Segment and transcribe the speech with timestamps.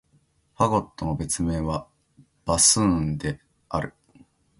[0.57, 1.85] ファゴットの別名は、
[2.45, 3.93] バスーンである。